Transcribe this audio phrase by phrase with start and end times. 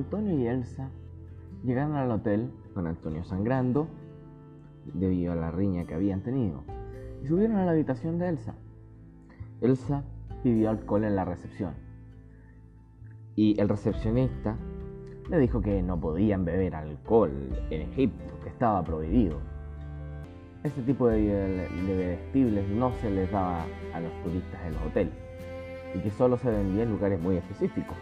[0.00, 0.88] Antonio y Elsa
[1.62, 3.86] llegaron al hotel con Antonio sangrando
[4.94, 6.62] debido a la riña que habían tenido
[7.22, 8.54] y subieron a la habitación de Elsa.
[9.60, 10.02] Elsa
[10.42, 11.74] pidió alcohol en la recepción
[13.36, 14.56] y el recepcionista
[15.28, 17.30] le dijo que no podían beber alcohol
[17.68, 19.38] en Egipto, que estaba prohibido.
[20.64, 23.64] Este tipo de, bebestibles no se les daba
[23.94, 25.14] a los turistas en los hoteles
[25.94, 27.96] y que solo se vendía en lugares muy específicos.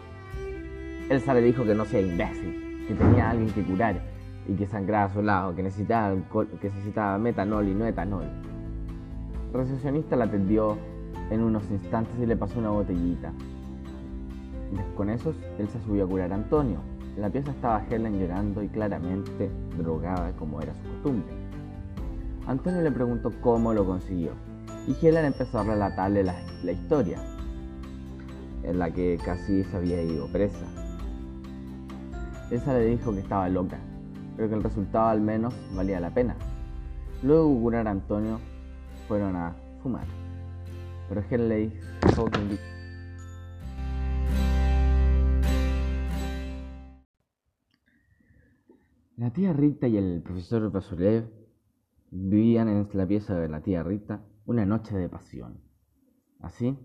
[1.09, 3.99] Elsa le dijo que no sea imbécil, que tenía a alguien que curar
[4.47, 6.15] y que sangraba a su lado, que necesitaba,
[6.61, 8.25] que necesitaba metanol y no etanol.
[9.51, 10.77] El recepcionista la atendió
[11.31, 13.31] en unos instantes y le pasó una botellita.
[14.95, 16.79] Con esos, Elsa subió a curar a Antonio.
[17.15, 21.33] En la pieza estaba Helen llorando y claramente drogada como era su costumbre.
[22.45, 24.31] Antonio le preguntó cómo lo consiguió
[24.87, 27.17] y Helen empezó a relatarle la, la historia
[28.63, 30.65] en la que casi se había ido presa.
[32.51, 33.77] Elsa le dijo que estaba loca,
[34.35, 36.35] pero que el resultado al menos valía la pena.
[37.21, 38.39] Luego Gunar y Antonio
[39.07, 40.07] fueron a fumar,
[41.07, 41.57] pero Helen le
[42.07, 42.57] dijo que
[49.17, 51.29] La tía Rita y el profesor Vasulev
[52.09, 55.61] vivían en la pieza de la tía Rita una noche de pasión.
[56.39, 56.75] Así,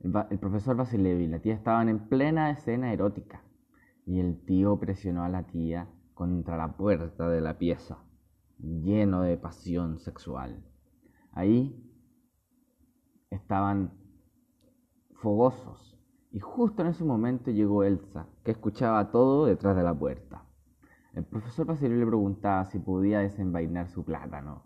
[0.00, 3.42] el, profesor Vasilev y la tía estaban en plena escena erótica
[4.08, 7.98] y el tío presionó a la tía contra la puerta de la pieza,
[8.58, 10.64] lleno de pasión sexual.
[11.30, 11.78] Ahí
[13.28, 13.92] estaban
[15.12, 16.00] fogosos
[16.32, 20.42] y justo en ese momento llegó Elsa, que escuchaba todo detrás de la puerta.
[21.12, 24.64] El profesor Basilio le preguntaba si podía desenvainar su plátano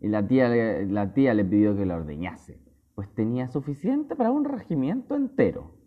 [0.00, 0.48] y la tía,
[0.86, 2.60] la tía le pidió que la ordeñase,
[2.94, 5.83] pues tenía suficiente para un regimiento entero.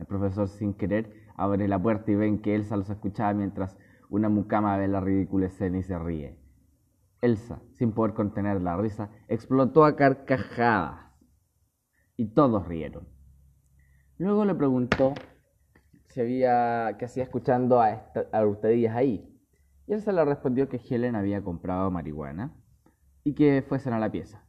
[0.00, 3.76] El profesor sin querer abre la puerta y ven que Elsa los escuchaba mientras
[4.08, 6.40] una mucama ve la ridícula escena y se ríe.
[7.20, 11.12] Elsa, sin poder contener la risa, explotó a carcajadas
[12.16, 13.06] y todos rieron.
[14.16, 15.12] Luego le preguntó
[16.06, 18.26] si había, qué hacía escuchando a, esta,
[18.96, 19.38] ahí.
[19.86, 22.56] Y Elsa le respondió que Helen había comprado marihuana
[23.22, 24.46] y que fuesen a la pieza.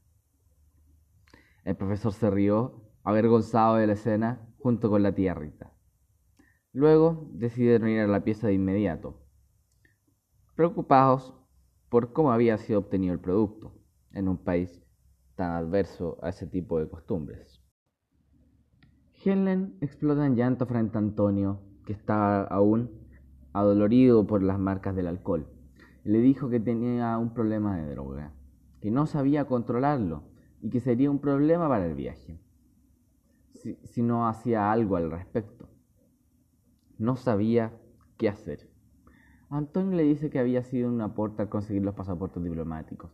[1.66, 5.74] El profesor se rió, avergonzado de la escena, junto con la tía Rita.
[6.74, 9.20] Luego decidieron ir a la pieza de inmediato,
[10.56, 11.34] preocupados
[11.90, 13.74] por cómo había sido obtenido el producto
[14.14, 14.82] en un país
[15.36, 17.62] tan adverso a ese tipo de costumbres.
[19.24, 22.92] Helen explota en llanto frente a Antonio, que estaba aún
[23.54, 25.48] adolorido por las marcas del alcohol.
[26.04, 28.34] Le dijo que tenía un problema de droga,
[28.80, 30.24] que no sabía controlarlo
[30.62, 32.40] y que sería un problema para el viaje
[33.84, 35.72] si no hacía algo al respecto
[37.02, 37.74] no sabía
[38.18, 38.70] qué hacer.
[39.50, 43.12] Antonio le dice que había sido un aporte al conseguir los pasaportes diplomáticos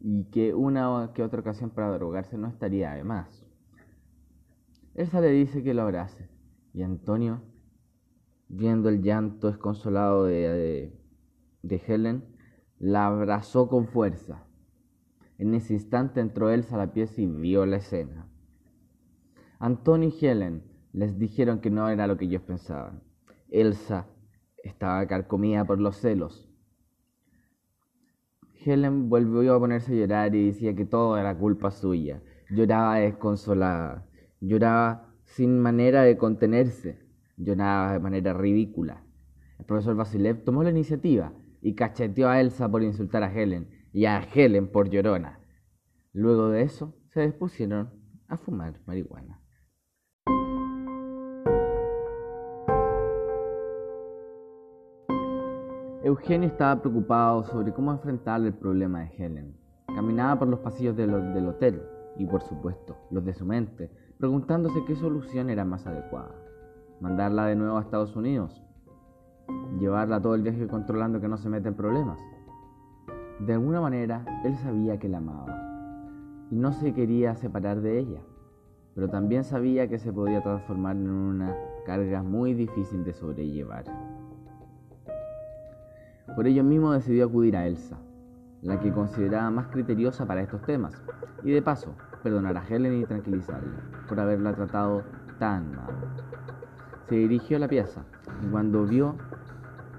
[0.00, 3.46] y que una que otra ocasión para drogarse no estaría de más.
[4.94, 6.28] Elsa le dice que lo abrace
[6.74, 7.40] y Antonio,
[8.48, 10.92] viendo el llanto desconsolado de,
[11.62, 12.24] de Helen,
[12.78, 14.44] la abrazó con fuerza.
[15.38, 18.27] En ese instante entró Elsa a la pieza y vio la escena.
[19.60, 23.02] Antonio y Helen les dijeron que no era lo que ellos pensaban.
[23.50, 24.06] Elsa
[24.62, 26.48] estaba carcomida por los celos.
[28.64, 32.22] Helen volvió a ponerse a llorar y decía que todo era culpa suya.
[32.50, 34.06] Lloraba desconsolada,
[34.40, 37.00] lloraba sin manera de contenerse,
[37.36, 39.04] lloraba de manera ridícula.
[39.58, 44.04] El profesor Vasilev tomó la iniciativa y cacheteó a Elsa por insultar a Helen y
[44.04, 45.40] a Helen por llorona.
[46.12, 47.90] Luego de eso, se dispusieron
[48.28, 49.37] a fumar marihuana.
[56.08, 59.54] Eugenio estaba preocupado sobre cómo enfrentar el problema de Helen.
[59.94, 61.12] Caminaba por los pasillos del,
[61.46, 61.82] hotel
[62.16, 66.34] y, por supuesto, los de su mente, preguntándose qué solución era más adecuada.
[67.02, 68.64] Mandarla de nuevo a Estados Unidos.
[69.78, 72.18] Llevarla todo el viaje controlando que no se mete en problemas.
[73.40, 75.58] De alguna manera, él sabía que la amaba
[76.50, 78.22] y no se quería separar de ella,
[78.94, 81.54] pero también sabía que se podía transformar en una
[81.84, 83.84] carga muy difícil de sobrellevar.
[86.34, 87.98] Por ello mismo decidió acudir a Elsa,
[88.62, 91.02] la que consideraba más criteriosa para estos temas,
[91.42, 95.02] y de paso perdonar a Helen y tranquilizarla por haberla tratado
[95.38, 95.94] tan mal.
[97.08, 98.02] Se dirigió a la pieza
[98.42, 99.14] y cuando vio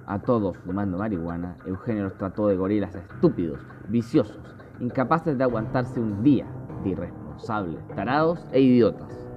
[0.06, 6.24] a todos fumando marihuana, Eugenio los trató de gorilas estúpidos, viciosos, incapaces de aguantarse un
[6.24, 6.48] día,
[6.84, 9.28] de irresponsables, tarados e idiotas.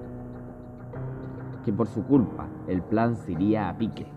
[1.63, 4.07] Que por su culpa el plan se iría a pique.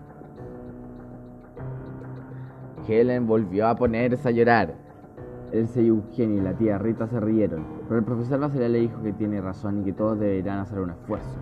[2.87, 4.73] Helen volvió a ponerse a llorar.
[5.51, 9.01] Elsa y Eugenio y la tía Rita se rieron, pero el profesor Basilea le dijo
[9.01, 11.37] que tiene razón y que todos deberían hacer un esfuerzo.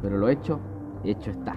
[0.00, 0.60] Pero lo hecho,
[1.04, 1.54] hecho está.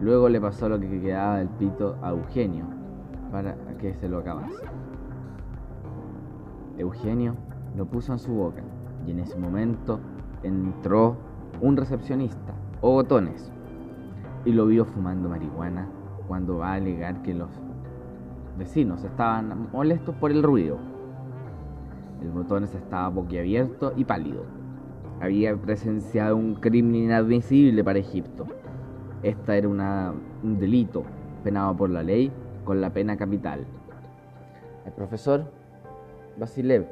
[0.00, 2.66] Luego le pasó lo que quedaba del pito a Eugenio
[3.30, 4.64] para que se lo acabase.
[6.78, 7.34] Eugenio
[7.76, 8.62] lo puso en su boca
[9.06, 10.00] y en ese momento
[10.42, 11.16] entró
[11.60, 13.52] un recepcionista o botones
[14.44, 15.88] y lo vio fumando marihuana
[16.26, 17.50] cuando va a alegar que los
[18.58, 20.78] vecinos estaban molestos por el ruido.
[22.22, 24.44] El botones estaba boquiabierto y pálido.
[25.20, 28.46] Había presenciado un crimen inadmisible para Egipto.
[29.22, 31.04] Esta era un delito
[31.42, 32.30] penado por la ley
[32.64, 33.66] con la pena capital.
[34.86, 35.44] El profesor
[36.38, 36.86] Basilev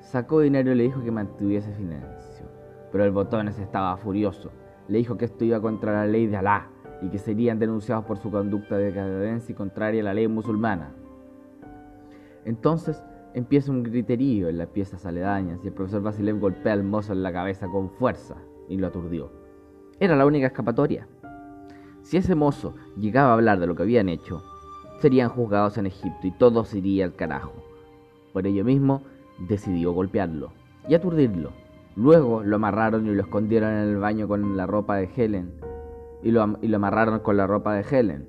[0.00, 2.46] sacó dinero y le dijo que mantuviese silencio.
[2.92, 4.50] Pero el botones estaba furioso.
[4.88, 6.68] Le dijo que esto iba contra la ley de Alá
[7.02, 10.92] y que serían denunciados por su conducta de decadencia y contraria a la ley musulmana.
[12.44, 13.02] Entonces
[13.34, 17.22] empieza un griterío en las piezas aledañas y el profesor Basilev golpea al mozo en
[17.22, 18.36] la cabeza con fuerza
[18.68, 19.30] y lo aturdió.
[19.98, 21.06] Era la única escapatoria.
[22.02, 24.42] Si ese mozo llegaba a hablar de lo que habían hecho,
[25.00, 27.52] serían juzgados en Egipto y todo se iría al carajo.
[28.32, 29.02] Por ello mismo,
[29.48, 30.52] decidió golpearlo
[30.88, 31.52] y aturdirlo.
[31.96, 35.52] Luego lo amarraron y lo escondieron en el baño con la ropa de Helen
[36.24, 38.28] y lo, amarraron con la ropa de Helen,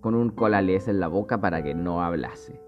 [0.00, 2.60] con un colalés en la boca para que no hablase.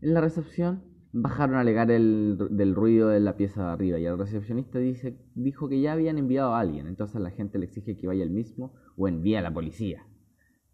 [0.00, 4.06] En la recepción bajaron a alegar el, del ruido de la pieza de arriba y
[4.06, 7.96] el recepcionista dice, dijo que ya habían enviado a alguien, entonces la gente le exige
[7.96, 10.06] que vaya él mismo o envíe a la policía.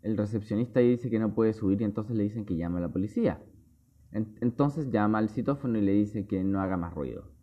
[0.02, 2.92] El recepcionista dice que no puede subir y entonces le dicen que llame a la
[2.92, 3.42] policía.
[4.12, 7.33] entonces llama al citófono y le dice que no haga más ruido.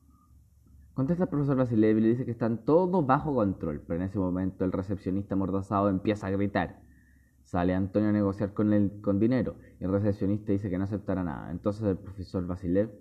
[0.93, 4.19] Contesta el profesor Basilev y le dice que están todos bajo control, pero en ese
[4.19, 6.81] momento el recepcionista amordazado empieza a gritar.
[7.43, 11.23] Sale Antonio a negociar con él con dinero y el recepcionista dice que no aceptará
[11.23, 11.49] nada.
[11.49, 12.91] Entonces el profesor Basilev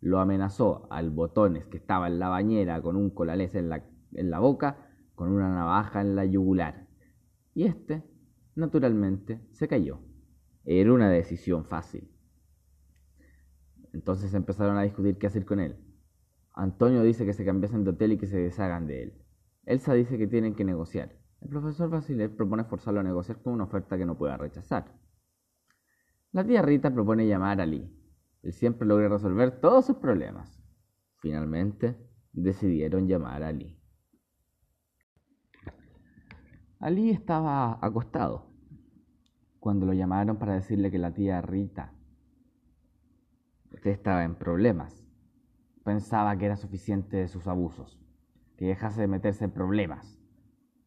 [0.00, 4.30] lo amenazó al botones que estaba en la bañera con un colalés en la, en
[4.30, 6.86] la boca, con una navaja en la yugular.
[7.54, 8.04] Y este,
[8.54, 10.00] naturalmente, se cayó.
[10.64, 12.10] Era una decisión fácil.
[13.94, 15.87] Entonces empezaron a discutir qué hacer con él.
[16.58, 19.12] Antonio dice que se cambiasen de hotel y que se deshagan de él.
[19.64, 21.14] Elsa dice que tienen que negociar.
[21.40, 24.92] El profesor Basilev propone forzarlo a negociar con una oferta que no pueda rechazar.
[26.32, 27.88] La tía Rita propone llamar a Lee.
[28.42, 30.60] Él siempre logra resolver todos sus problemas.
[31.18, 31.96] Finalmente,
[32.32, 33.80] decidieron llamar a Lee.
[36.80, 38.50] Ali estaba acostado
[39.60, 41.94] cuando lo llamaron para decirle que la tía Rita
[43.84, 45.07] estaba en problemas
[45.88, 47.98] pensaba que era suficiente de sus abusos,
[48.58, 50.20] que dejase de meterse en problemas.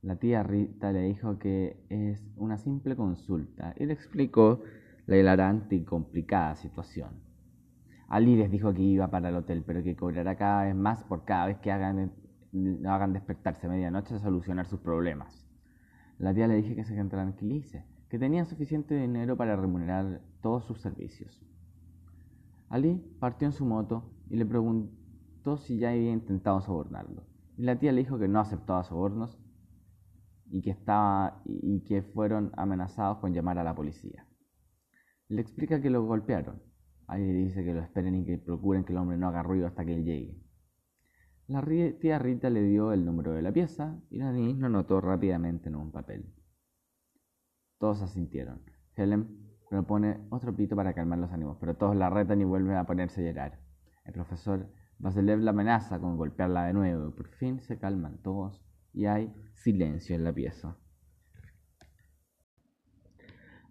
[0.04, 4.62] La tía Rita le dijo que es una simple consulta y le explicó
[5.08, 7.20] la hilarante y complicada situación.
[8.10, 11.26] Ali les dijo que iba para el hotel, pero que cobrará cada vez más por
[11.26, 12.12] cada vez que hagan,
[12.86, 15.48] hagan despertarse a medianoche a solucionar sus problemas.
[16.20, 20.80] La tía le dije que se tranquilice, que tenía suficiente dinero para remunerar todos sus
[20.80, 21.44] servicios.
[22.72, 27.28] Ali partió en su moto y le preguntó si ya había intentado sobornarlo.
[27.58, 29.38] Y la tía le dijo que no aceptaba sobornos
[30.50, 34.26] y que, estaba, y que fueron amenazados con llamar a la policía.
[35.28, 36.64] Le explica que lo golpearon.
[37.08, 39.68] Ahí le dice que lo esperen y que procuren que el hombre no haga ruido
[39.68, 40.42] hasta que él llegue.
[41.48, 41.62] La
[42.00, 45.68] tía Rita le dio el número de la pieza y la niña lo anotó rápidamente
[45.68, 46.34] en un papel.
[47.80, 48.62] Todos asintieron.
[48.96, 52.86] Helen propone otro pito para calmar los ánimos, pero todos la retan y vuelven a
[52.86, 53.60] ponerse a llorar.
[54.04, 54.68] El profesor
[55.00, 57.16] Basilev la amenaza con golpearla de nuevo.
[57.16, 58.62] Por fin se calman todos
[58.92, 60.76] y hay silencio en la pieza.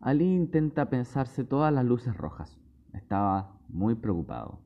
[0.00, 2.58] Ali intenta pensarse todas las luces rojas.
[2.94, 4.62] Estaba muy preocupado.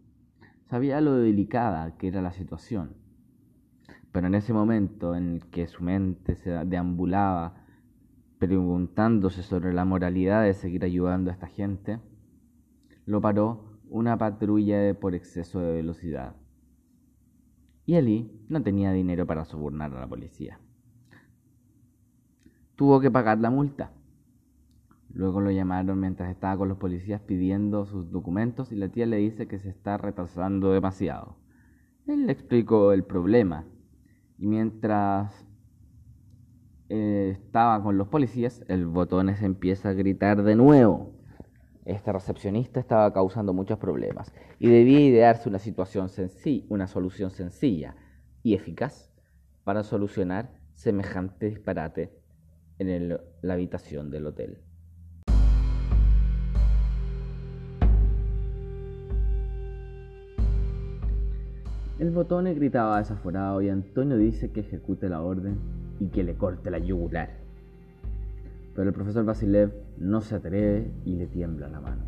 [0.71, 2.97] Sabía lo delicada que era la situación.
[4.12, 7.63] Pero en ese momento en el que su mente se deambulaba
[8.85, 12.00] preguntándose sobre la moralidad de seguir ayudando a esta gente,
[13.07, 16.37] lo paró una patrulla por exceso de velocidad.
[17.87, 20.59] Y Ali no tenía dinero para sobornar a la policía.
[22.76, 23.91] Tuvo que pagar la multa.
[25.14, 29.17] Luego lo llamaron mientras estaba con los policías pidiendo sus documentos y la tía le
[29.17, 31.37] dice que se está retrasando demasiado.
[32.07, 33.64] Él le explicó el problema
[34.37, 35.47] y mientras
[36.91, 41.12] eh, estaba con los policías, el botones empieza a gritar de nuevo.
[41.87, 47.97] Este recepcionista estaba causando muchos problemas y debía idearse una situación sencilla, una solución sencilla
[48.43, 49.11] y eficaz
[49.64, 52.12] para solucionar semejante disparate
[52.79, 54.59] en la habitación del hotel.
[61.99, 66.70] El botón gritaba desaforado y Antonio dice que ejecute la orden y que le corte
[66.70, 67.30] la yugular.
[68.74, 72.04] Pero el profesor Basilev no se atreve y le tiembla la mano.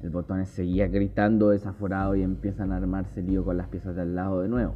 [0.00, 4.14] El botón seguía gritando desaforado y empiezan a armarse lío con las piezas de al
[4.14, 4.74] lado de nuevo,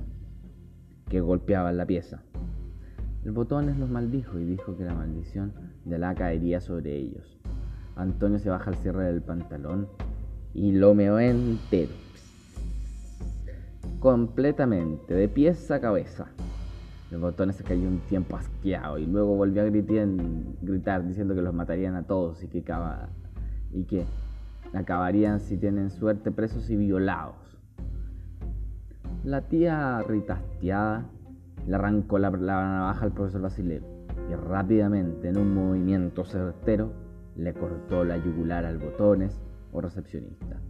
[1.09, 2.23] que golpeaban la pieza.
[3.25, 5.53] El botones los maldijo y dijo que la maldición
[5.85, 7.39] de la caería sobre ellos.
[7.97, 9.89] Antonio se baja el cierre del pantalón
[10.55, 11.93] y lo meó entero
[13.99, 16.29] completamente, de pies a cabeza.
[17.11, 20.07] El botones se cayó un tiempo asqueado y luego volvió a gritar,
[20.61, 22.63] gritar diciendo que los matarían a todos y que,
[23.73, 24.05] y que
[24.75, 27.59] acabarían si tienen suerte presos y violados.
[29.25, 31.07] La tía ritasteada
[31.67, 33.83] le arrancó la, navaja al profesor Basilev
[34.31, 36.93] y rápidamente, en un movimiento certero,
[37.37, 39.41] le cortó la yugular al botones
[39.73, 40.61] o recepcionista.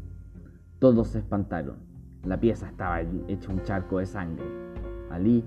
[0.79, 1.89] Todos se espantaron
[2.25, 4.45] la pieza estaba hecha un charco de sangre.
[5.11, 5.45] Ali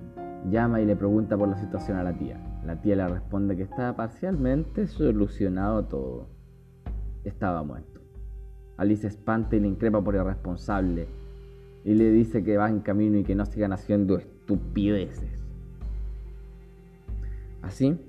[0.50, 2.40] llama y le pregunta por la situación a la tía.
[2.66, 6.28] La tía le responde que estaba parcialmente solucionado todo.
[7.24, 8.02] Estaba muerto.
[8.78, 11.08] Ali se espanta y le increpa por irresponsable
[11.84, 15.44] y le dice que va en camino y que no sigan haciendo estupideces.
[17.62, 18.00] Así,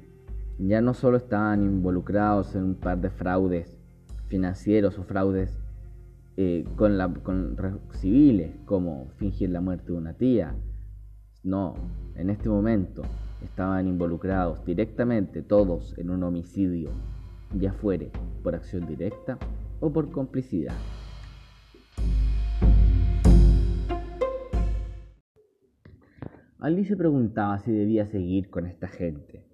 [0.58, 3.76] ya no solo estaban involucrados en un par de fraudes
[4.28, 5.58] financieros o fraudes
[6.36, 7.56] eh, con, la, con
[7.92, 10.54] civiles, como fingir la muerte de una tía.
[11.44, 11.74] No,
[12.14, 13.02] en este momento
[13.42, 16.90] estaban involucrados directamente todos en un homicidio,
[17.58, 18.12] ya fuere
[18.44, 19.38] por acción directa
[19.80, 20.76] o por complicidad.
[26.60, 29.44] Ali se preguntaba si debía seguir con esta gente,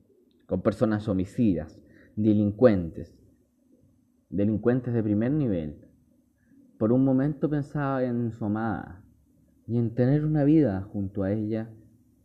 [0.45, 1.81] con personas homicidas,
[2.17, 3.19] delincuentes,
[4.29, 5.87] delincuentes de primer nivel,
[6.77, 9.03] por un momento pensaba en su amada
[9.67, 11.71] y en tener una vida junto a ella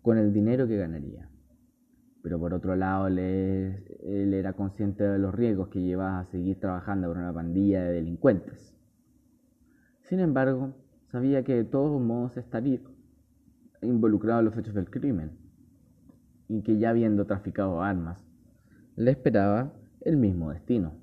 [0.03, 1.29] con el dinero que ganaría.
[2.21, 7.07] Pero por otro lado, él, era consciente de los riesgos que llevaba a seguir trabajando
[7.07, 8.75] con una pandilla de delincuentes.
[10.01, 10.75] Sin embargo,
[11.07, 12.79] sabía que de todos modos estaría
[13.81, 15.31] involucrado en los hechos del crimen
[16.49, 18.25] y que ya habiendo traficado armas,
[18.95, 20.93] le esperaba el mismo destino.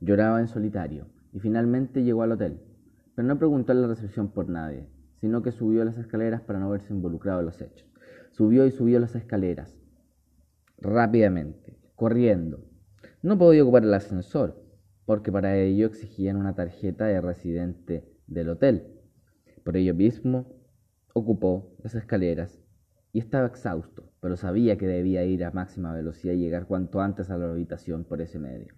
[0.00, 2.60] Lloraba en solitario y finalmente llegó al hotel,
[3.16, 4.88] pero no preguntó en la recepción por nadie,
[5.20, 7.95] sino que subió las escaleras para no verse involucrado en los hechos.
[8.36, 9.78] Subió y subió las escaleras,
[10.76, 12.66] rápidamente, corriendo.
[13.22, 14.62] No podía ocupar el ascensor,
[15.06, 18.88] porque para ello exigían una tarjeta de residente del hotel.
[19.64, 20.54] Por ello mismo,
[21.14, 22.62] ocupó las escaleras
[23.10, 27.30] y estaba exhausto, pero sabía que debía ir a máxima velocidad y llegar cuanto antes
[27.30, 28.74] a la habitación por ese medio.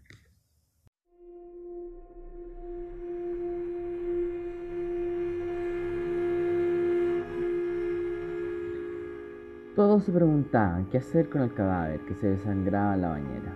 [9.79, 13.55] Todos se preguntaban qué hacer con el cadáver que se desangraba en la bañera.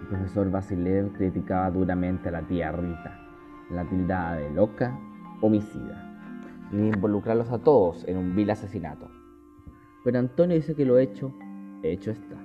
[0.00, 3.18] El profesor Basilev criticaba duramente a la tía Rita,
[3.72, 4.96] la tildada de loca,
[5.40, 6.20] homicida,
[6.70, 9.10] y de involucrarlos a todos en un vil asesinato.
[10.04, 11.34] Pero Antonio dice que lo hecho,
[11.82, 12.36] hecho está,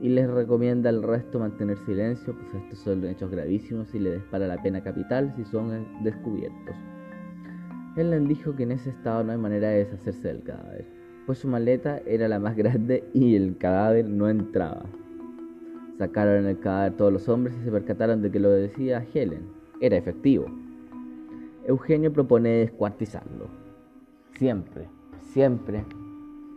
[0.00, 4.46] y les recomienda al resto mantener silencio, pues estos son hechos gravísimos y le dispara
[4.46, 6.76] la pena capital si son descubiertos.
[7.98, 11.38] Él les dijo que en ese estado no hay manera de deshacerse del cadáver pues
[11.38, 14.84] su maleta era la más grande y el cadáver no entraba.
[15.98, 19.46] Sacaron el cadáver todos los hombres y se percataron de que lo decía Helen
[19.80, 20.46] era efectivo.
[21.66, 23.48] Eugenio propone descuartizarlo.
[24.32, 24.88] Siempre,
[25.32, 25.84] siempre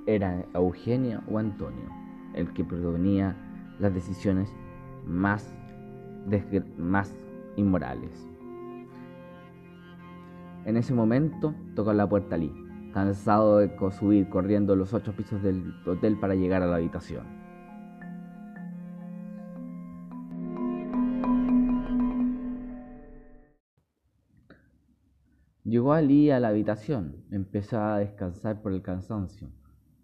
[0.06, 1.90] era Eugenio o Antonio
[2.34, 3.36] el que proponía
[3.80, 4.54] las decisiones
[5.06, 5.54] más,
[6.78, 7.16] más
[7.56, 8.28] inmorales.
[10.66, 12.67] En ese momento tocó la puerta Lee
[12.98, 17.28] cansado de subir corriendo los ocho pisos del hotel para llegar a la habitación.
[25.64, 29.52] Llegó Ali a la habitación, empezó a descansar por el cansancio,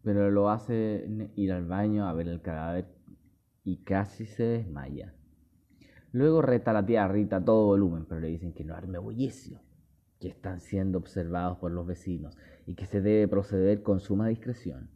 [0.04, 2.94] pero lo hace ir al baño a ver el cadáver
[3.64, 5.16] y casi se desmaya.
[6.12, 9.00] Luego reta a la tía Rita a todo volumen, pero le dicen que no arme
[9.00, 9.62] bullicio,
[10.20, 14.90] que están siendo observados por los vecinos y que se debe proceder con suma discreción.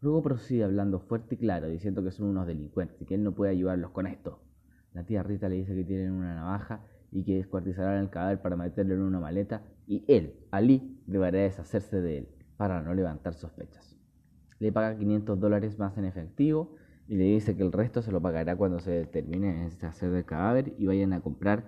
[0.00, 3.34] Luego prosigue hablando fuerte y claro, diciendo que son unos delincuentes y que él no
[3.34, 4.42] puede ayudarlos con esto.
[4.92, 8.56] La tía Rita le dice que tienen una navaja y que descuartizarán el cadáver para
[8.56, 13.96] meterlo en una maleta y él, Ali, deberá deshacerse de él para no levantar sospechas.
[14.58, 16.76] le paga 500 dólares más en efectivo
[17.08, 20.24] y le dice que el resto se lo pagará cuando se termine de hacer el
[20.24, 21.66] cadáver y vayan a comprar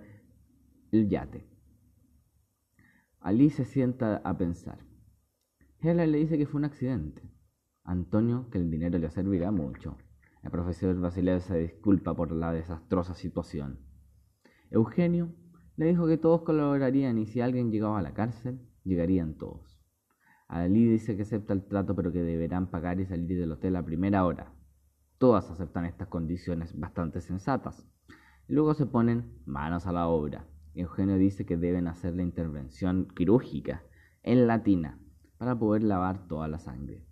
[0.91, 1.45] el yate.
[3.19, 4.88] Ali se sienta a pensar.
[5.81, 7.21] Helen le dice que fue un accidente.
[7.85, 9.97] Antonio que el dinero le servirá mucho.
[10.43, 13.79] El profesor Basileo se disculpa por la desastrosa situación.
[14.71, 15.33] Eugenio
[15.77, 19.81] le dijo que todos colaborarían y si alguien llegaba a la cárcel, llegarían todos.
[20.49, 23.85] Ali dice que acepta el trato pero que deberán pagar y salir del hotel a
[23.85, 24.51] primera hora.
[25.17, 27.87] Todas aceptan estas condiciones bastante sensatas.
[28.49, 30.45] Luego se ponen manos a la obra.
[30.73, 33.83] Eugenio dice que deben hacer la intervención quirúrgica
[34.23, 34.99] en la tina
[35.39, 37.07] para poder lavar toda la sangre.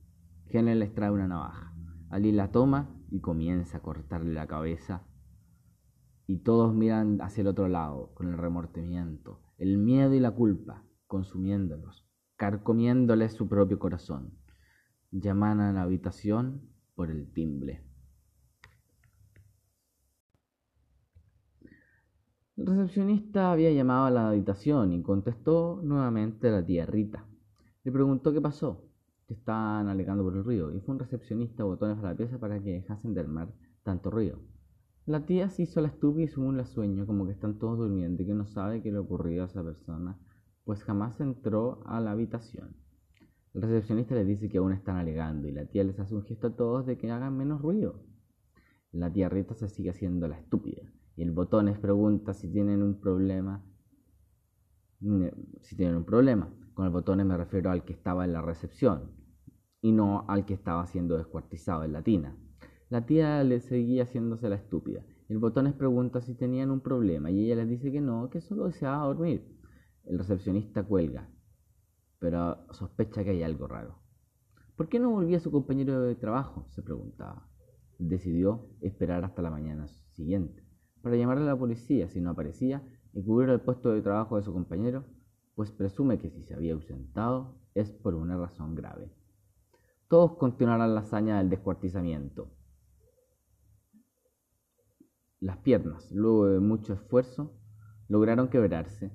[0.49, 1.73] Helen les trae una navaja.
[2.09, 5.07] Ali la toma y comienza a cortarle la cabeza.
[6.27, 10.83] Y todos miran hacia el otro lado, con el remordimiento, el miedo y la culpa,
[11.07, 12.05] consumiéndolos,
[12.35, 14.37] carcomiéndoles su propio corazón.
[15.11, 17.81] Llaman a la habitación por el timbre.
[22.57, 27.25] El recepcionista había llamado a la habitación y contestó nuevamente la tía Rita.
[27.87, 28.83] Le preguntó qué pasó,
[29.29, 32.61] que estaban alegando por el ruido, y fue un recepcionista botones a la pieza para
[32.61, 33.53] que dejasen del mar
[33.83, 34.41] tanto ruido.
[35.05, 38.21] La tía se hizo la estúpida y según la sueño, como que están todos durmiendo
[38.21, 40.19] y que no sabe qué le ocurrió a esa persona,
[40.65, 42.75] pues jamás entró a la habitación.
[43.53, 46.47] El recepcionista le dice que aún están alegando y la tía les hace un gesto
[46.47, 48.03] a todos de que hagan menos ruido.
[48.91, 52.99] La tía Rita se sigue haciendo la estúpida y el botones pregunta si tienen un
[52.99, 53.63] problema.
[55.61, 56.51] Si tienen un problema.
[56.77, 59.09] Con el botones me refiero al que estaba en la recepción
[59.81, 62.37] y no al que estaba siendo descuartizado en la tina.
[62.89, 65.03] La tía le seguía haciéndose la estúpida.
[65.27, 68.67] El botones pregunta si tenían un problema y ella les dice que no, que solo
[68.67, 69.57] deseaba dormir.
[70.05, 71.27] El recepcionista cuelga,
[72.19, 73.95] pero sospecha que hay algo raro.
[74.75, 76.67] ¿Por qué no volvía su compañero de trabajo?
[76.69, 77.49] se preguntaba.
[77.97, 80.63] Decidió esperar hasta la mañana siguiente
[81.01, 84.43] para llamarle a la policía si no aparecía y cubrir el puesto de trabajo de
[84.43, 85.05] su compañero,
[85.57, 89.11] pues presume que si se había ausentado es por una razón grave.
[90.07, 92.51] Todos continuarán la hazaña del descuartizamiento.
[95.39, 97.59] Las piernas, luego de mucho esfuerzo,
[98.07, 99.11] lograron quebrarse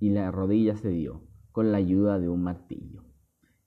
[0.00, 3.04] y la rodilla se dio con la ayuda de un martillo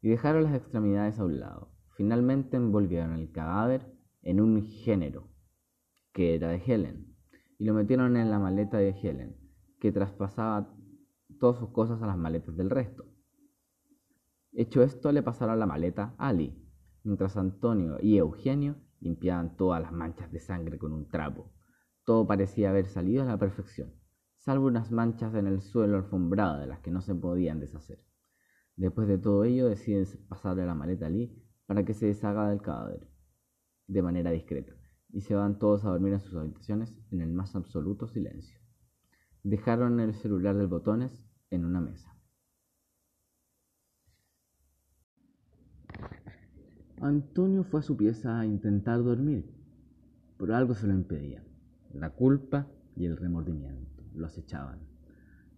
[0.02, 1.76] y dejaron las extremidades a un lado.
[1.96, 3.86] Finalmente envolvieron el cadáver
[4.24, 5.30] en un género
[6.12, 7.16] que era de Helen
[7.60, 9.38] y lo metieron en la maleta de Helen,
[9.80, 10.74] que traspasaba
[11.40, 13.06] todas sus cosas a las maletas del resto.
[14.52, 16.56] Hecho esto, le pasaron la maleta a Ali,
[17.04, 21.52] mientras Antonio y Eugenio limpiaban todas las manchas de sangre con un trapo.
[22.04, 23.94] Todo parecía haber salido a la perfección,
[24.38, 28.04] salvo unas manchas en el suelo alfombrado de las que no se podían deshacer.
[28.76, 32.62] Después de todo ello, deciden pasarle la maleta a Ali para que se deshaga del
[32.62, 33.10] cadáver,
[33.88, 34.74] de manera discreta
[35.12, 38.60] y se van todos a dormir en sus habitaciones en el más absoluto silencio.
[39.44, 42.16] Dejaron el celular del botones en una mesa.
[47.02, 49.50] Antonio fue a su pieza a intentar dormir,
[50.38, 51.44] pero algo se lo impedía.
[51.94, 54.80] La culpa y el remordimiento lo acechaban.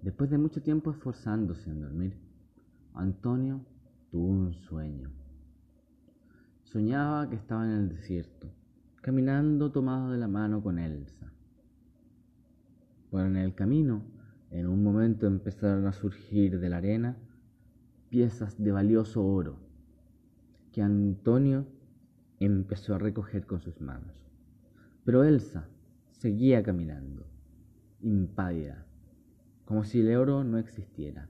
[0.01, 2.17] Después de mucho tiempo esforzándose en dormir,
[2.93, 3.65] Antonio
[4.11, 5.11] tuvo un sueño.
[6.63, 8.51] Soñaba que estaba en el desierto
[9.01, 11.33] caminando tomado de la mano con Elsa.
[13.09, 14.03] Por en el camino,
[14.51, 17.17] en un momento empezaron a surgir de la arena
[18.09, 19.57] piezas de valioso oro
[20.71, 21.65] que Antonio
[22.39, 24.13] empezó a recoger con sus manos.
[25.03, 25.67] Pero Elsa
[26.11, 27.25] seguía caminando,
[28.01, 28.85] impávida,
[29.65, 31.29] como si el oro no existiera.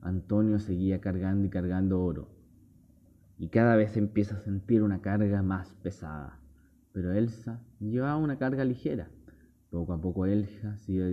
[0.00, 2.28] Antonio seguía cargando y cargando oro,
[3.38, 6.40] y cada vez empieza a sentir una carga más pesada
[6.96, 9.10] pero Elsa llevaba una carga ligera.
[9.68, 11.04] Poco a poco Elsa se iba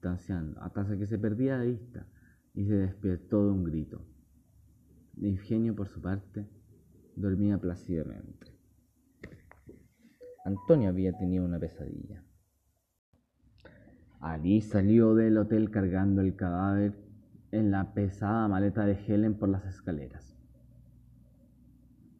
[0.00, 2.06] distanciando hasta que se perdía de vista
[2.54, 4.02] y se despertó de un grito.
[5.18, 6.46] Ingenio, por su parte,
[7.16, 8.46] dormía plácidamente.
[10.46, 12.24] Antonio había tenido una pesadilla.
[14.20, 16.94] Ali salió del hotel cargando el cadáver
[17.52, 20.38] en la pesada maleta de Helen por las escaleras.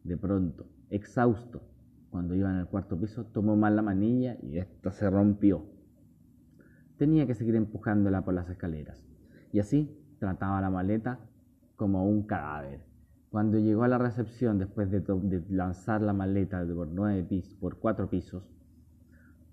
[0.03, 1.63] De pronto, exhausto,
[2.11, 5.80] cuando iba en el cuarto piso, tomó mal la manilla y ésta se rompió.
[7.01, 9.03] Tenía que seguir empujándola por las escaleras.
[9.51, 11.17] Y así trataba la maleta
[11.75, 12.81] como un cadáver.
[13.31, 15.03] Cuando llegó a la recepción, después de,
[15.49, 18.43] lanzar la maleta por, nueve pisos, por cuatro pisos,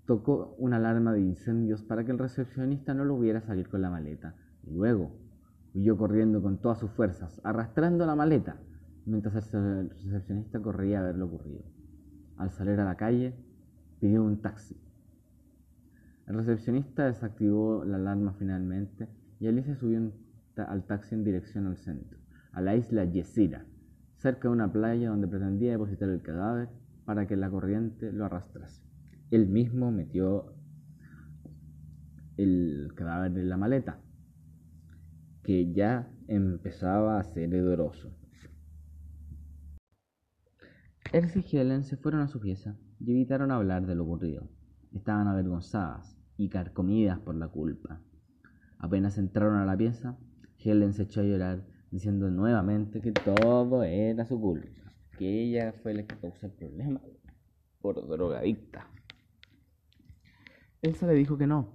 [0.05, 3.89] tocó una alarma de incendios para que el recepcionista no lo hubiera salir con la
[3.89, 4.35] maleta.
[4.67, 5.09] Y luego
[5.73, 8.57] huyó corriendo con todas sus fuerzas, arrastrando la maleta
[9.07, 11.63] mientras el recepcionista corría a ver lo ocurrido.
[12.37, 13.33] Al salir a la calle,
[13.99, 14.79] pidió un taxi.
[16.29, 19.07] El recepcionista desactivó la alarma finalmente
[19.39, 20.13] y Alicia subió
[20.57, 22.19] al taxi en dirección al centro,
[22.51, 23.65] a la isla Yesira,
[24.17, 26.69] cerca de una playa donde pretendía depositar el cadáver
[27.05, 28.83] para que la corriente lo arrastrase.
[29.31, 30.53] Él mismo metió
[32.37, 33.99] el cadáver en la maleta,
[35.41, 38.15] que ya empezaba a ser hedoroso.
[41.11, 44.47] Elsie y Helen se fueron a su pieza y evitaron hablar de lo ocurrido.
[44.91, 48.01] Estaban avergonzadas y carcomidas por la culpa.
[48.77, 50.17] Apenas entraron a la pieza,
[50.57, 55.93] Helen se echó a llorar diciendo nuevamente que todo era su culpa, que ella fue
[55.93, 57.01] la que causó el problema
[57.81, 58.87] por drogadicta.
[60.81, 61.73] Elsa le dijo que no,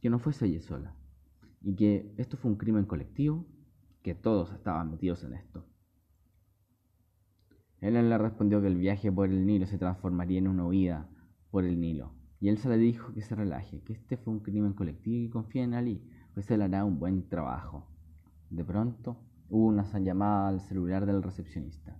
[0.00, 0.94] que no fuese ella sola,
[1.60, 3.44] y que esto fue un crimen colectivo,
[4.02, 5.66] que todos estaban metidos en esto.
[7.80, 11.08] Helen le respondió que el viaje por el Nilo se transformaría en una huida
[11.50, 14.74] por el Nilo, y Elsa le dijo que se relaje, que este fue un crimen
[14.74, 16.02] colectivo y confía en Ali,
[16.34, 17.88] pues él hará un buen trabajo.
[18.50, 19.16] De pronto,
[19.48, 21.96] hubo una llamada al celular del recepcionista.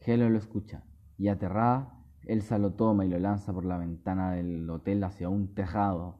[0.00, 0.84] Helen lo escucha,
[1.16, 5.54] y aterrada, Elsa lo toma y lo lanza por la ventana del hotel hacia un
[5.54, 6.18] tejado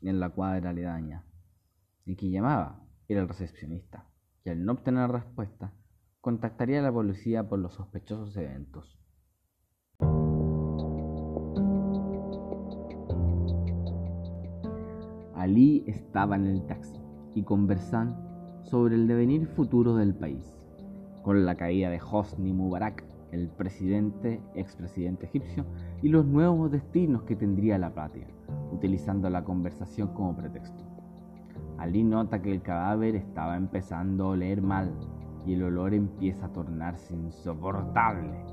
[0.00, 1.24] en la cuadra aledaña.
[2.04, 4.06] Y quien llamaba era el recepcionista,
[4.42, 5.72] que al no obtener respuesta,
[6.20, 9.01] contactaría a la policía por los sospechosos eventos.
[15.42, 17.00] Ali estaba en el taxi
[17.34, 18.16] y conversan
[18.62, 20.56] sobre el devenir futuro del país.
[21.24, 23.02] Con la caída de Hosni Mubarak,
[23.32, 25.64] el presidente, expresidente egipcio,
[26.00, 28.28] y los nuevos destinos que tendría la patria,
[28.70, 30.84] utilizando la conversación como pretexto.
[31.76, 34.92] Ali nota que el cadáver estaba empezando a oler mal
[35.44, 38.44] y el olor empieza a tornarse insoportable.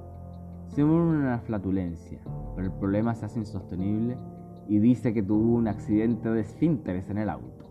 [0.70, 2.20] Se muere una flatulencia,
[2.56, 4.18] pero el problema se hace insostenible
[4.70, 7.66] y dice que tuvo un accidente de esfínteres en el auto.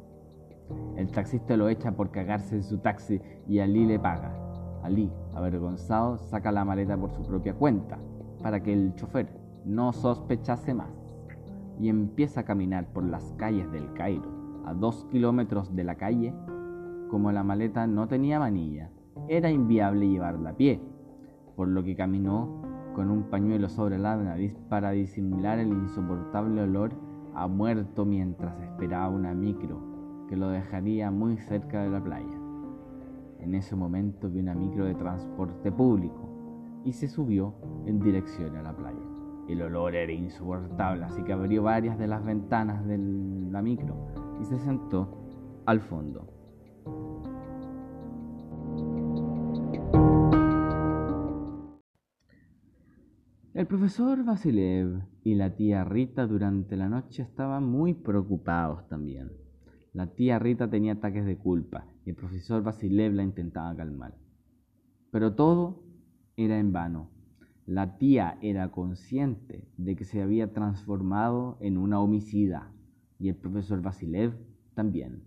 [0.96, 4.34] El taxista lo echa por cagarse en su taxi y Ali le paga.
[4.82, 7.98] Ali, avergonzado, saca la maleta por su propia cuenta
[8.42, 9.28] para que el chofer
[9.64, 10.90] no sospechase más
[11.78, 16.34] y empieza a caminar por las calles del Cairo, a dos kilómetros de la calle.
[17.10, 18.90] Como la maleta no tenía manilla,
[19.28, 20.80] era inviable llevarla a pie,
[21.54, 22.62] por lo que caminó
[22.94, 26.92] con un pañuelo sobre la nariz para disimular el insoportable olor
[27.34, 29.80] a muerto mientras esperaba una micro
[30.28, 32.38] que lo dejaría muy cerca de la playa.
[33.40, 36.28] En ese momento vio una micro de transporte público
[36.84, 37.54] y se subió
[37.86, 38.98] en dirección a la playa.
[39.48, 43.94] El olor era insoportable, así que abrió varias de las ventanas de la micro
[44.40, 45.08] y se sentó
[45.64, 46.37] al fondo.
[53.58, 59.32] El profesor Vasilev y la tía Rita durante la noche estaban muy preocupados también.
[59.92, 64.14] La tía Rita tenía ataques de culpa y el profesor Vasilev la intentaba calmar.
[65.10, 65.82] Pero todo
[66.36, 67.10] era en vano.
[67.66, 72.70] La tía era consciente de que se había transformado en una homicida
[73.18, 74.38] y el profesor Vasilev
[74.74, 75.24] también.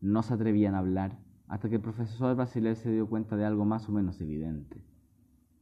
[0.00, 3.64] No se atrevían a hablar hasta que el profesor Vasilev se dio cuenta de algo
[3.64, 4.82] más o menos evidente.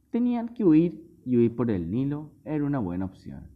[0.09, 3.47] Tenían que huir y huir por el Nilo era una buena opción.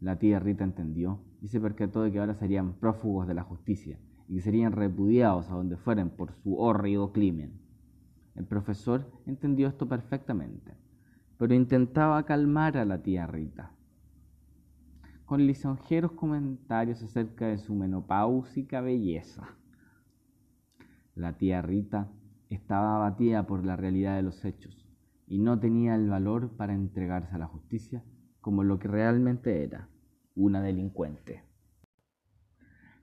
[0.00, 3.98] La tía Rita entendió y se percató de que ahora serían prófugos de la justicia
[4.28, 7.60] y que serían repudiados a donde fueran por su horrido crimen.
[8.34, 10.74] El profesor entendió esto perfectamente,
[11.38, 13.72] pero intentaba calmar a la tía Rita.
[15.24, 19.48] Con lisonjeros comentarios acerca de su menopáusica belleza.
[21.14, 22.10] La tía Rita
[22.50, 24.81] estaba abatida por la realidad de los hechos
[25.32, 28.04] y no tenía el valor para entregarse a la justicia
[28.42, 29.88] como lo que realmente era,
[30.34, 31.42] una delincuente.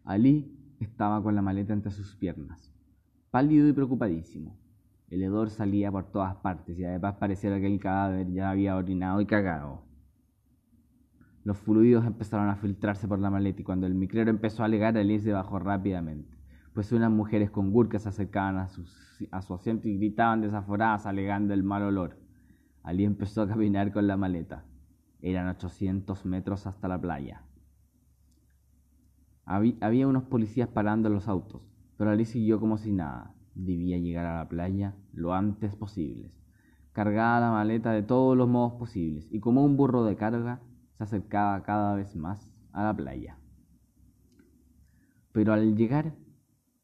[0.03, 2.71] Ali estaba con la maleta entre sus piernas,
[3.31, 4.59] pálido y preocupadísimo.
[5.09, 9.21] El hedor salía por todas partes y además pareciera que el cadáver ya había orinado
[9.21, 9.81] y cagado.
[11.43, 14.95] Los fluidos empezaron a filtrarse por la maleta y cuando el micrero empezó a alegar,
[14.95, 16.38] Ali se bajó rápidamente
[16.79, 18.85] pues unas mujeres con burkas se acercaban a su,
[19.31, 22.17] a su asiento y gritaban desaforadas alegando el mal olor.
[22.83, 24.63] Ali empezó a caminar con la maleta.
[25.21, 27.43] Eran 800 metros hasta la playa.
[29.43, 31.61] Había unos policías parando los autos,
[31.97, 33.33] pero Ali siguió como si nada.
[33.55, 36.31] Debía llegar a la playa lo antes posible.
[36.93, 40.61] Cargaba la maleta de todos los modos posibles y como un burro de carga
[40.93, 43.37] se acercaba cada vez más a la playa.
[45.33, 46.13] Pero al llegar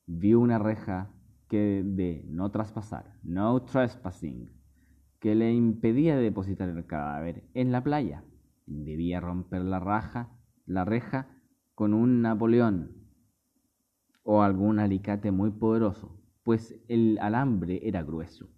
[0.07, 1.11] vio una reja
[1.47, 4.51] que de no traspasar, no trespassing,
[5.19, 8.23] que le impedía depositar el cadáver en la playa.
[8.65, 10.29] Debía romper la raja,
[10.65, 11.27] la reja
[11.75, 13.05] con un Napoleón
[14.23, 18.49] o algún alicate muy poderoso, pues el alambre era grueso.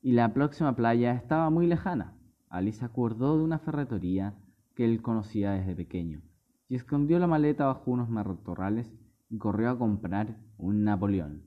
[0.00, 2.16] Y la próxima playa estaba muy lejana.
[2.48, 4.34] Alice acordó de una ferretería
[4.74, 6.22] que él conocía desde pequeño
[6.68, 8.90] y escondió la maleta bajo unos matorrales
[9.38, 11.42] corrió a comprar un Napoleón.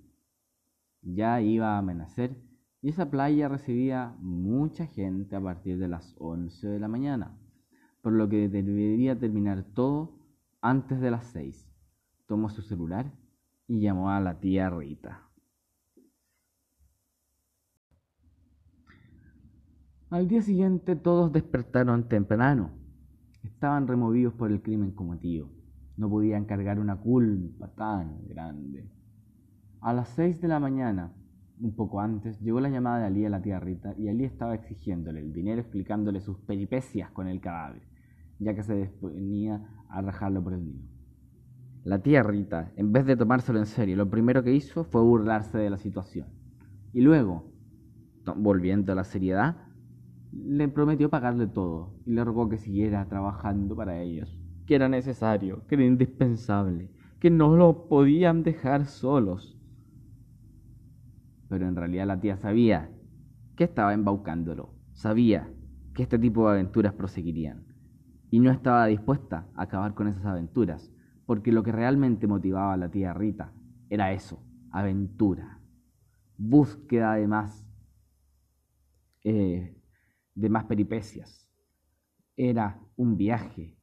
[1.02, 2.36] Ya iba a amanecer
[2.82, 7.38] y esa playa recibía mucha gente a partir de las 11 de la mañana,
[8.02, 10.20] por lo que debería terminar todo
[10.62, 11.68] antes de las 6.
[12.28, 13.12] Tomó su celular
[13.68, 15.22] y llamó a la tía Rita.
[20.10, 22.72] Al día siguiente todos despertaron temprano.
[23.44, 25.50] Estaban removidos por el crimen cometido.
[25.98, 28.90] No podían cargar una culpa tan grande.
[29.82, 31.14] A las seis de la mañana,
[31.60, 34.56] un poco antes, llegó la llamada de Ali a la tía Rita y Ali estaba
[34.56, 37.84] exigiéndole el dinero explicándole sus peripecias con el cadáver,
[38.40, 40.90] ya que se disponía a rajarlo por el niño.
[41.84, 45.60] La tía Rita, en vez de tomárselo en serio, lo primero que hizo fue burlarse
[45.60, 46.28] de la situación.
[46.94, 47.52] Y luego,
[48.36, 49.58] volviendo a la seriedad,
[50.32, 55.66] le prometió pagarle todo y le rogó que siguiera trabajando para ellos, que era necesario,
[55.68, 59.58] que era indispensable, que no lo podían dejar solos.
[61.50, 62.92] Pero en realidad la tía sabía
[63.56, 65.50] que estaba embaucándolo, sabía
[65.94, 67.66] que este tipo de aventuras proseguirían.
[68.32, 70.92] Y no estaba dispuesta a acabar con esas aventuras,
[71.26, 73.54] porque lo que realmente motivaba a la tía Rita
[73.90, 75.60] era eso, aventura,
[76.38, 77.66] búsqueda de más,
[79.24, 79.78] eh,
[80.34, 81.50] de más peripecias,
[82.36, 83.78] era un viaje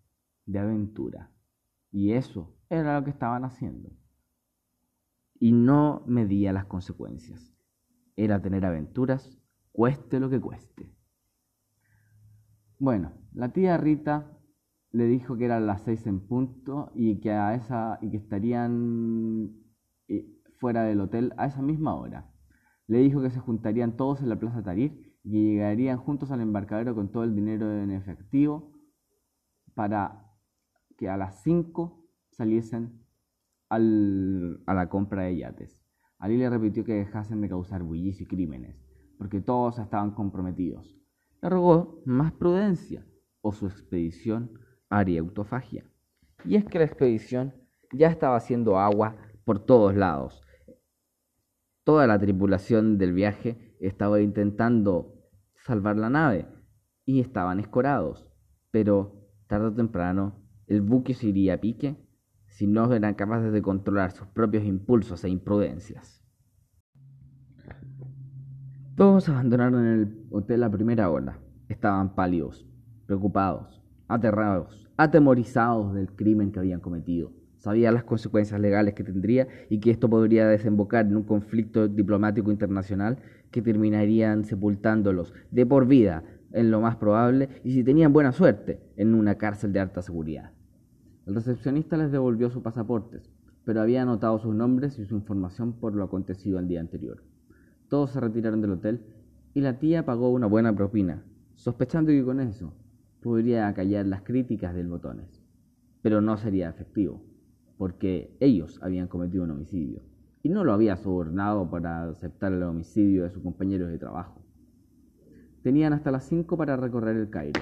[0.46, 1.30] de aventura
[1.90, 3.90] y eso era lo que estaban haciendo
[5.38, 7.52] y no medía las consecuencias
[8.16, 9.38] era tener aventuras,
[9.72, 10.90] cueste lo que cueste.
[12.78, 14.38] Bueno, la tía Rita
[14.90, 19.52] le dijo que eran las seis en punto y que, a esa, y que estarían
[20.08, 20.26] eh,
[20.58, 22.30] fuera del hotel a esa misma hora.
[22.86, 26.94] Le dijo que se juntarían todos en la Plaza Tarir y llegarían juntos al embarcadero
[26.94, 28.72] con todo el dinero en efectivo
[29.74, 30.31] para
[31.02, 33.04] que a las cinco saliesen
[33.68, 35.82] a la compra de yates.
[36.16, 38.80] Ali le repitió que dejasen de causar bullicio y crímenes,
[39.18, 40.96] porque todos estaban comprometidos.
[41.40, 43.04] Le rogó más prudencia,
[43.40, 44.60] o su expedición
[44.90, 45.84] haría autofagia.
[46.44, 47.52] Y es que la expedición
[47.92, 50.40] ya estaba haciendo agua por todos lados.
[51.82, 55.16] Toda la tripulación del viaje estaba intentando
[55.56, 56.46] salvar la nave
[57.04, 58.30] y estaban escorados,
[58.70, 60.41] pero tarde o temprano
[60.72, 61.96] el buque se iría a pique
[62.46, 66.24] si no eran capaces de controlar sus propios impulsos e imprudencias.
[68.96, 71.38] Todos abandonaron el hotel a primera hora.
[71.68, 72.66] Estaban pálidos,
[73.04, 77.32] preocupados, aterrados, atemorizados del crimen que habían cometido.
[77.58, 82.50] Sabían las consecuencias legales que tendría y que esto podría desembocar en un conflicto diplomático
[82.50, 83.18] internacional
[83.50, 88.80] que terminarían sepultándolos de por vida, en lo más probable, y si tenían buena suerte,
[88.96, 90.51] en una cárcel de alta seguridad.
[91.26, 93.30] El recepcionista les devolvió sus pasaportes,
[93.64, 97.22] pero había anotado sus nombres y su información por lo acontecido el día anterior.
[97.88, 99.02] Todos se retiraron del hotel
[99.54, 101.22] y la tía pagó una buena propina,
[101.54, 102.72] sospechando que con eso
[103.20, 105.42] podría acallar las críticas del botones.
[106.02, 107.22] Pero no sería efectivo,
[107.78, 110.02] porque ellos habían cometido un homicidio
[110.42, 114.40] y no lo había sobornado para aceptar el homicidio de sus compañeros de trabajo.
[115.62, 117.60] Tenían hasta las 5 para recorrer el Cairo,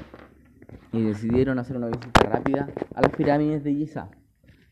[0.93, 4.11] y decidieron hacer una visita rápida a las pirámides de Giza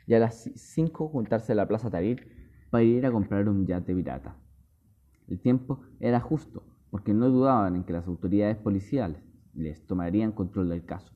[0.07, 2.39] y a las 5 juntarse en la Plaza Tahrir
[2.71, 4.37] para ir a comprar un yate pirata.
[5.29, 9.23] El tiempo era justo, porque no dudaban en que las autoridades policiales
[9.55, 11.13] les tomarían control del caso.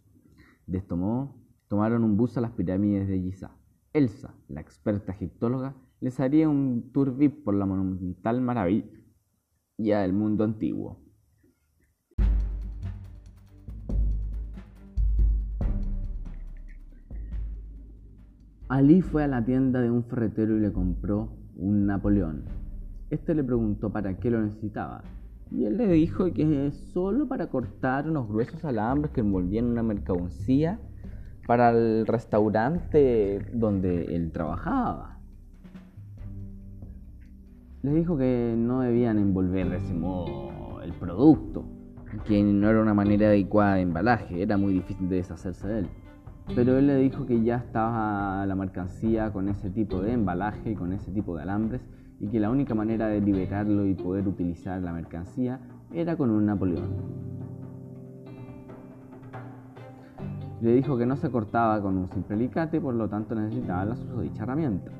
[0.67, 1.35] De este modo,
[1.69, 3.57] tomaron un bus a las pirámides de Giza.
[3.93, 8.91] Elsa, la experta egiptóloga, les haría un tour VIP por la monumental maravilla
[10.01, 11.01] del mundo antiguo.
[18.73, 22.45] Ali fue a la tienda de un ferretero y le compró un Napoleón.
[23.11, 25.03] Este le preguntó para qué lo necesitaba
[25.51, 30.81] y él le dijo que solo para cortar unos gruesos alambres que envolvían una mercancía
[31.47, 35.19] para el restaurante donde él trabajaba.
[37.83, 41.67] Le dijo que no debían envolver de ese modo el producto,
[42.27, 45.89] que no era una manera adecuada de embalaje, era muy difícil de deshacerse de él.
[46.55, 50.75] Pero él le dijo que ya estaba la mercancía con ese tipo de embalaje y
[50.75, 51.81] con ese tipo de alambres
[52.21, 55.61] y que la única manera de liberarlo y poder utilizar la mercancía
[55.93, 57.33] era con un Napoleón.
[60.61, 63.97] Le dijo que no se cortaba con un simple alicate, por lo tanto necesitaba la
[63.97, 64.93] susodicha herramienta.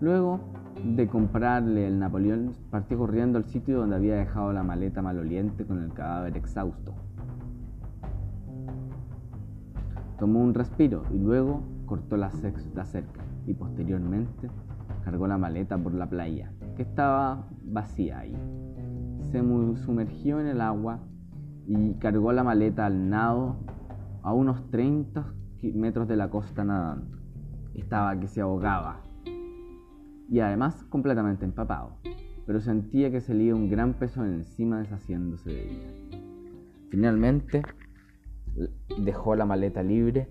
[0.00, 0.40] Luego
[0.84, 5.82] de comprarle el Napoleón, partió corriendo al sitio donde había dejado la maleta maloliente con
[5.82, 6.94] el cadáver exhausto.
[10.18, 14.48] Tomó un respiro y luego cortó la, cerca y posteriormente
[15.04, 18.36] cargó la maleta por la playa, que estaba vacía ahí.
[19.30, 19.40] Se
[19.84, 21.00] sumergió en el agua
[21.66, 23.56] y cargó la maleta al nado
[24.22, 25.24] a unos 30
[25.74, 27.18] metros de la costa nadando.
[27.74, 29.02] Estaba que se ahogaba
[30.28, 31.98] y además completamente empapado,
[32.46, 36.18] pero sentía que se le iba un gran peso encima deshaciéndose de ella.
[36.90, 37.62] Finalmente
[38.98, 40.28] dejó la maleta libre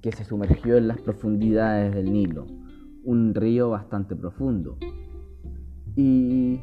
[0.00, 2.46] que se sumergió en las profundidades del Nilo,
[3.04, 4.76] un río bastante profundo.
[5.96, 6.60] Y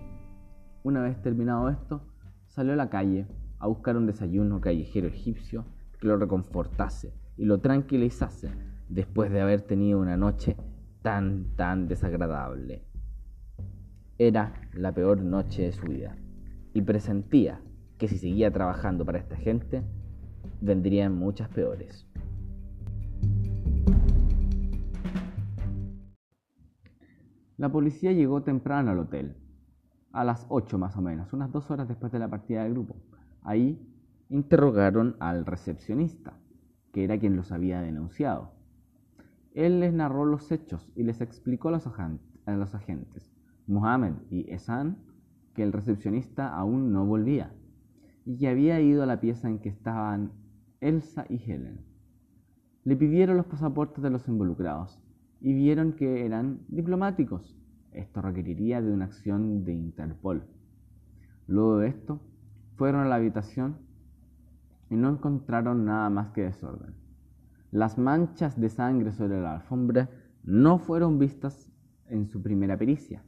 [0.84, 2.02] una vez terminado esto,
[2.48, 3.28] salió a la calle
[3.60, 5.66] a buscar un desayuno callejero egipcio
[6.00, 8.50] que lo reconfortase y lo tranquilizase
[8.90, 10.58] después de haber tenido una noche
[11.02, 12.84] tan, tan desagradable.
[14.18, 16.18] Era la peor noche de su vida
[16.74, 17.62] y presentía
[17.98, 19.84] que si seguía trabajando para esta gente,
[20.62, 22.08] vendrían muchas peores.
[27.58, 29.36] La policía llegó temprano al hotel,
[30.12, 32.96] a las 8 más o menos, unas dos horas después de la partida del grupo.
[33.44, 33.80] Ahí
[34.30, 36.34] interrogaron al recepcionista,
[36.92, 38.52] que era quien los había denunciado.
[39.54, 41.86] Él les narró los hechos y les explicó a los,
[42.76, 43.32] agentes,
[43.68, 44.98] Mohamed y Esan,
[45.54, 47.54] que el recepcionista aún no volvía
[48.26, 50.32] y que había ido a la pieza en que estaban
[50.82, 51.86] Elsa y Helen.
[52.84, 55.00] Le pidieron los pasaportes de los involucrados
[55.40, 57.56] y vieron que eran diplomáticos.
[57.92, 60.44] Esto requeriría de una acción de Interpol.
[61.46, 62.20] Luego de esto,
[62.78, 63.78] fueron a la habitación
[64.90, 66.96] y no encontraron nada más que desorden.
[67.70, 70.10] Las manchas de sangre sobre la alfombra
[70.44, 71.72] no fueron vistas
[72.08, 73.24] en su primera pericia.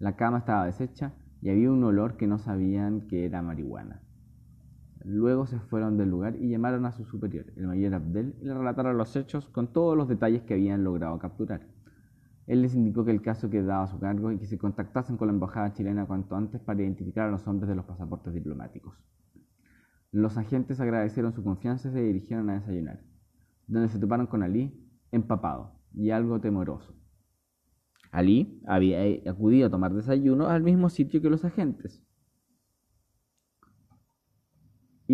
[0.00, 4.02] La cama estaba deshecha y había un olor que no sabían que era marihuana.
[5.04, 8.54] Luego se fueron del lugar y llamaron a su superior, el mayor Abdel, y le
[8.54, 11.66] relataron los hechos con todos los detalles que habían logrado capturar.
[12.46, 15.28] Él les indicó que el caso quedaba a su cargo y que se contactasen con
[15.28, 18.96] la embajada chilena cuanto antes para identificar a los hombres de los pasaportes diplomáticos.
[20.12, 23.00] Los agentes agradecieron su confianza y se dirigieron a desayunar,
[23.66, 24.78] donde se toparon con Ali,
[25.10, 26.94] empapado y algo temoroso.
[28.10, 32.04] Ali había acudido a tomar desayuno al mismo sitio que los agentes,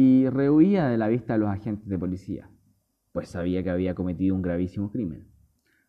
[0.00, 2.48] y rehuía de la vista de los agentes de policía,
[3.10, 5.26] pues sabía que había cometido un gravísimo crimen.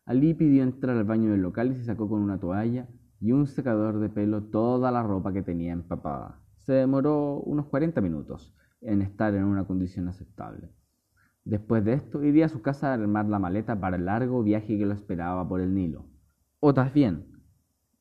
[0.04, 2.88] Ali pidió entrar al baño del local y se sacó con una toalla
[3.20, 6.40] y un secador de pelo toda la ropa que tenía empapada.
[6.56, 10.72] Se demoró unos 40 minutos en estar en una condición aceptable.
[11.44, 14.76] Después de esto, iría a su casa a armar la maleta para el largo viaje
[14.76, 16.08] que lo esperaba por el Nilo.
[16.58, 17.26] O también,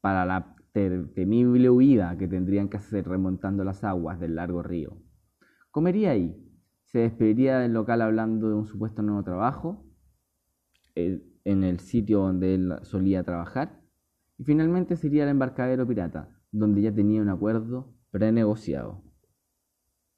[0.02, 4.98] para la temible huida que tendrían que hacer remontando las aguas del largo río.
[5.80, 6.36] Comería ahí,
[6.84, 9.86] se despediría del local hablando de un supuesto nuevo trabajo
[10.96, 13.80] eh, en el sitio donde él solía trabajar
[14.38, 19.09] y finalmente sería el embarcadero pirata, donde ya tenía un acuerdo prenegociado.